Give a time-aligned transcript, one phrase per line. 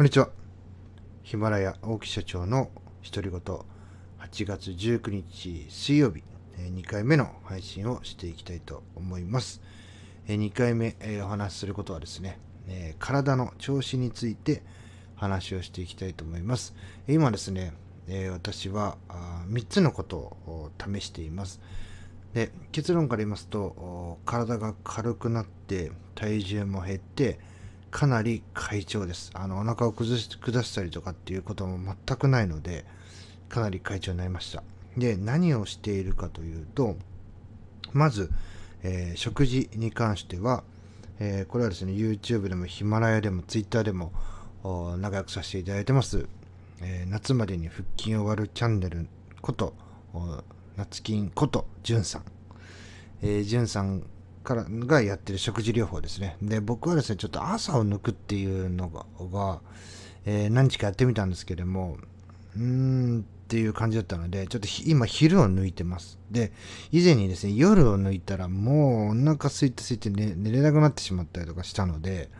[0.00, 0.30] こんにちは。
[1.22, 2.70] ヒマラヤ大木社長の
[3.04, 6.22] 独り言、8月19日水曜日、
[6.56, 9.60] 2回目の配信をしていきたいと思います。
[10.26, 12.38] 2回目お話しすることはですね、
[12.98, 14.62] 体の調子について
[15.16, 16.74] 話をしていきたいと思います。
[17.06, 17.74] 今ですね、
[18.32, 18.96] 私は
[19.50, 21.60] 3つのことを試しています。
[22.32, 27.38] で結論から言いますと体が軽くなって体重も減って
[27.90, 29.30] かなり快調です。
[29.34, 32.84] あの、お腹を崩し、下したりとかっていうことも全くないので、
[33.48, 34.62] かなり快調になりました。
[34.96, 36.96] で、何をしているかというと、
[37.92, 38.30] まず、
[38.82, 40.62] えー、食事に関しては、
[41.18, 44.12] えー、これはですね、YouTube でもヒマラヤでも Twitter でも
[44.98, 46.26] 仲良くさせていただいてます。
[46.80, 49.06] えー、夏までに腹筋を割るチャンネル
[49.42, 49.74] こと、
[50.76, 52.24] 夏筋こと、じゅんさん。
[53.22, 54.04] えー、じゅんさん
[54.42, 56.36] からがやってる食事療法ですね。
[56.42, 59.60] で、僕はですね、ちょっと朝を抜くっていうのが、が
[60.24, 61.98] えー、何日かやってみたんですけども、
[62.56, 66.18] うーんっていう感じだったので、ちょっと今昼を抜いてます。
[66.30, 66.52] で、
[66.92, 72.30] 以前にですね、夜を抜いたらもうお腹空いて空いて寝寝れなくなってしまったりとかしたので、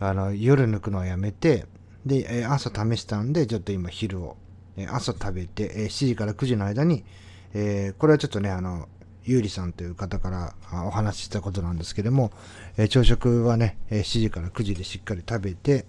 [0.00, 1.66] あの、夜抜くのをやめて、
[2.06, 4.36] で、え朝試したんで、ちょっと今昼を、
[4.76, 7.04] え朝食べて、え7時から9時の間に、
[7.52, 8.88] えー、これはちょっとね、あの、
[9.28, 10.54] ゆうりさんという方から
[10.86, 12.32] お話ししたことなんですけども、
[12.78, 15.84] え、朝食はね、え7時から9時でしっかり食べて、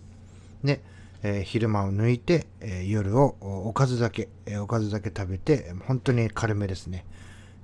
[0.61, 0.81] ね、
[1.23, 7.05] え、昼間を抜いて、え、夜をおかずだけ、えおかずだけ食べて、本当に軽めですね。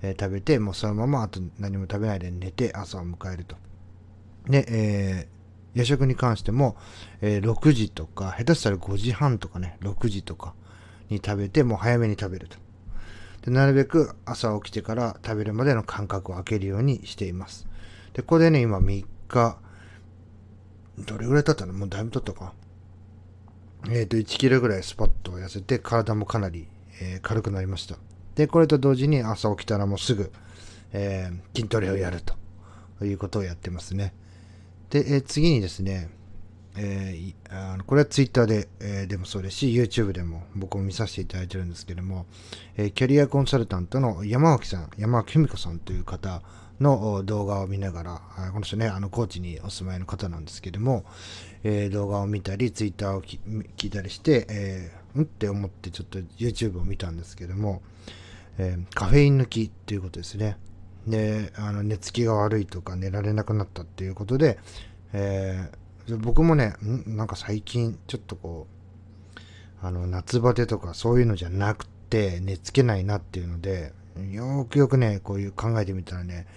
[0.01, 3.57] え食べて、もうそのままあと何も食べないで寝て朝を迎えると。
[4.47, 5.27] で、え
[5.73, 6.77] 夜食に関しても、
[7.19, 10.53] え6時とか、下手したら5時半とかね、6時とか
[11.09, 12.64] に食べて、もう早めに食べると。
[13.45, 17.67] でなるべく朝起きてから食べるまでの間隔を空けるようにしています。
[18.13, 19.57] で、ここでね、今3日、
[20.97, 21.73] どれぐらい経ったの？
[21.73, 22.53] もうだいぶ経ったか。
[23.87, 26.67] えっ、ー、と、1キロぐらいスパッと痩せて、体もかなり、
[27.01, 27.97] えー、軽くなりました。
[28.33, 30.31] で、これと同時に朝起きたらもうすぐ、
[30.93, 34.15] えー、筋トレをやるということをやってますね。
[34.89, 36.09] で、え次にですね、
[36.77, 42.25] えー、あのこれはツイッターで、えー、でもそうですし、YouTube でも僕も見させていただいてるんですけども、
[42.77, 46.41] えー、キャリアコンサルタントの山脇さん、山脇文子さんという方
[46.79, 48.21] の動画を見ながら、
[48.51, 51.05] この人ね、あの、高知にお住まいの方なんですけども、
[51.63, 57.81] えー、動画を見たり、ツイッターを聞いたりして、えー、うんって思ってちょっと YouTube を見たんですけども、
[58.57, 60.57] えー、カフェイン抜きっていうことですね。
[61.07, 64.59] で、あの寝つきが悪いとか寝られなくなったっていうことで、
[65.13, 65.84] えー
[66.19, 66.75] 僕もね、
[67.07, 68.67] なんか最近ちょっとこ
[69.35, 69.39] う、
[69.81, 73.93] あの、夏バテとかそういうのじゃなくて寝つけないなっていうので、
[74.31, 76.47] よくよくね、こういう考えてみたらね、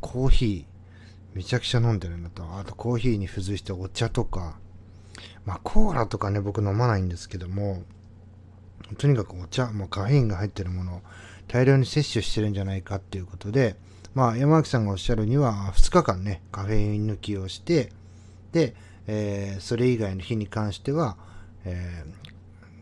[0.00, 2.44] コーヒーめちゃくちゃ飲んでるんだと。
[2.58, 4.58] あとコーヒーに付随してお茶とか、
[5.44, 7.82] まあコーラとかね、僕飲まないんですけども、
[8.98, 11.02] とにかくお茶、もうカフェインが入ってるものを
[11.48, 13.76] 大量に摂取してるんじゃないかっていうことで、
[14.14, 17.92] まあ山脇さんがおっしゃるには2日間ね、カフェイン抜きをして、
[18.52, 18.74] で、
[19.06, 21.16] えー、それ以外の日に関しては、
[21.64, 22.04] え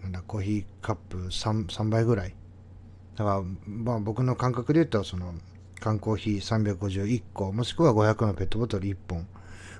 [0.01, 2.35] ー、なんだコーヒーカップ 3, 3杯ぐらい。
[3.17, 5.35] だから、まあ、僕の感覚で言うと、その、
[5.81, 9.27] 缶コーヒー351個、もしくは500のペットボトル1本。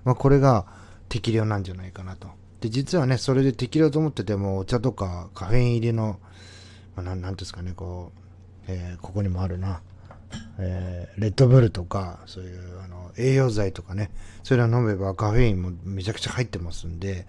[0.05, 0.67] まあ、これが
[1.09, 2.29] 適量なんじゃないかなと。
[2.61, 6.19] で、実はね、それで適量と思ってても、お茶とかカフェイン入りの、
[6.97, 8.21] まあ、なん、なんですかね、こう、
[8.67, 9.83] えー、ここにもあるな。
[10.59, 14.11] えー、レッドブルとか、そういうあの栄養剤とかね、
[14.43, 17.27] そういうの飲めばカフェインもめちゃくちゃ入ってますんで、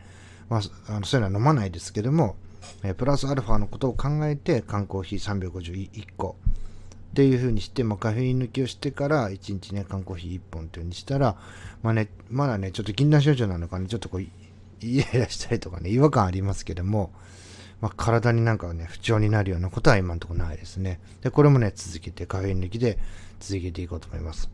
[0.49, 0.61] まあ、
[0.95, 2.35] あのそういうのは飲まないですけども、
[2.83, 6.35] えー、プラスアルファのことを考えて缶コーヒー351個
[7.11, 11.35] っていう風にして、まあ、カフェイン抜きをしてから1日ね、缶コーヒー1本っていう風にしたら、
[11.83, 17.11] まあね、まだね、ちょっと禁断症状なのかね、ちょっとこう、イライラしたりとかね、違和感ありますけども、
[17.81, 20.99] まあ、体になんかね、不調になるようなことは今のところないですね。
[21.21, 22.99] で、これもね、続けて、カフェイン抜きで
[23.39, 24.49] 続けていこうと思います。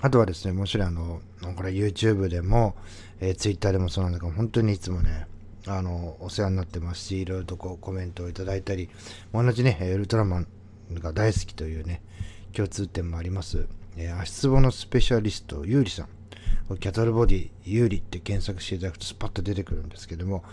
[0.00, 1.20] あとはですね、もちろんあの、
[1.56, 2.76] これ YouTube でも、
[3.20, 5.26] えー、Twitter でもそうなんだけど、本当にいつもね、
[5.66, 8.88] あの、お世話になってますし、いろいろとこうコメントをいただいたり、
[9.34, 10.46] 同じね、ウルトラマン
[10.94, 12.02] が大好きというね、
[12.52, 13.66] 共通点もあります。
[13.96, 16.08] えー、足つぼのスペシャリスト、ゆうりさん。
[16.76, 20.44] キャトルボディ、ユーリって検索していただくとスパッと出てくるんですけども、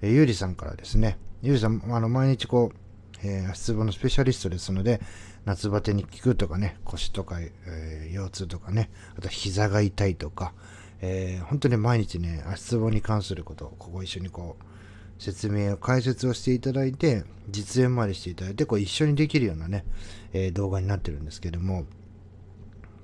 [0.00, 2.76] えー、ユーリさんからですね、ユーリさん、あの、毎日こう、
[3.22, 5.02] えー、足つぼのスペシャリストですので、
[5.44, 10.54] 夏バテに効くとかね、腰とか、えー、腰痛とかね、あと膝が痛いとか、
[11.02, 19.84] えー、本当に毎日ね、足つぼに関することを、ここ一緒にこう、説明を解説をしていただいて、実演までしていただいて、こう一緒にできるようなね、
[20.32, 21.84] え、動画になってるんですけども、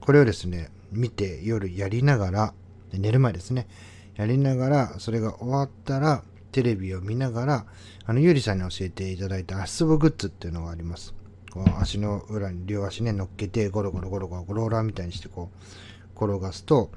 [0.01, 2.55] これをですね、見て夜やりながら、
[2.91, 3.69] 寝る前ですね、
[4.17, 7.67] やりながら、それが終わったら、テレビを見ながら、
[8.07, 11.15] あの、ゆりさんに教えていただいた足つぼグッズっていうのがあります。
[11.51, 16.91] こう足の裏に両足ね、乗っけて、ゴロゴロゴロゴロローラーみたいにしてこう、転がすと、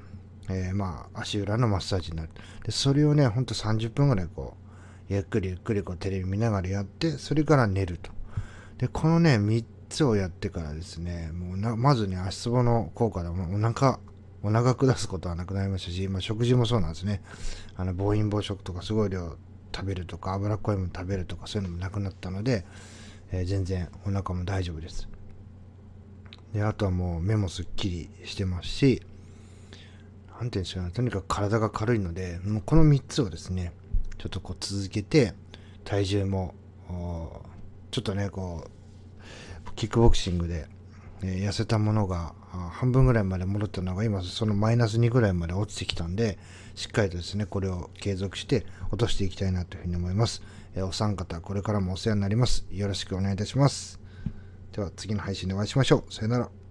[0.48, 2.30] えー、まあ、足裏のマッサージになる。
[2.64, 4.56] で、それをね、ほんと30分ぐらいこ
[5.10, 8.10] う、ゆっくりゆっくりこうテレビ見ながらやって、それから寝ると。
[8.78, 13.98] で、このね、3つをやってからですね、もうなまずね、足つぼの効果でお腹、
[14.44, 17.22] お腹下すことはなくなりましたし、まあ、食事もそうなんですね。
[17.76, 19.38] あの、暴飲暴食とかすごい量
[19.74, 22.66] 食べるとか、脂っこいもの食べるとか、そういうのもなくなったので、
[23.32, 25.08] えー、全然お腹も大丈夫です。
[26.52, 29.02] で、あとはもう目もすっきりしてますし、
[30.38, 33.72] なんていうんですかね、とにかく体が軽いので、もうこの3つをですね、
[34.18, 35.32] ちょっとこう続けて、
[35.84, 36.54] 体重も、
[37.90, 40.66] ちょっとね、こう、キックボクシングで、
[41.22, 46.38] え、痩せたものが半分ぐらいまで戻ったのが今そのマイナス2ぐらいまで落ちてきたんで
[46.74, 50.42] しっかりとですねこれを継続して落としていきたいなというふうに思います、
[50.74, 52.66] え、お三方これからもお世話になります。
[52.70, 54.00] よろしくお願いいたします。
[54.72, 56.12] では次の配信でお会いしましょう。
[56.12, 56.63] さよなら。